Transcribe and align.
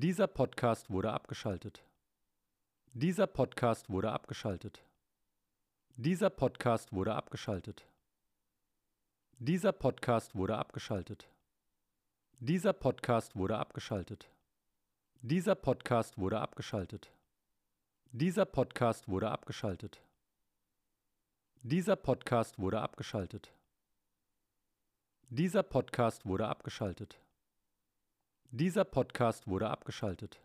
Dieser 0.00 0.28
Podcast 0.28 0.90
wurde 0.90 1.12
abgeschaltet. 1.12 1.82
Dieser 2.92 3.26
Podcast 3.26 3.90
wurde 3.90 4.12
abgeschaltet. 4.12 4.84
Dieser 5.96 6.30
Podcast 6.30 6.92
wurde 6.92 7.16
abgeschaltet. 7.16 7.84
Dieser 9.40 9.72
Podcast 9.72 10.36
wurde 10.36 10.56
abgeschaltet. 10.56 11.28
Dieser 12.38 12.72
Podcast 12.74 13.34
wurde 13.34 13.58
abgeschaltet. 13.58 14.30
Dieser 15.20 15.56
Podcast 15.56 16.16
wurde 16.16 16.38
abgeschaltet. 16.38 17.10
Dieser 18.12 18.44
Podcast 18.44 19.08
wurde 19.08 19.28
abgeschaltet. 19.32 20.00
Dieser 21.64 21.96
Podcast 21.96 22.56
wurde 22.60 22.80
abgeschaltet. 22.80 23.52
Dieser 25.28 25.64
Podcast 25.64 26.24
wurde 26.24 26.46
abgeschaltet. 26.46 27.20
Dieser 28.50 28.84
Podcast 28.86 29.46
wurde 29.46 29.68
abgeschaltet. 29.68 30.40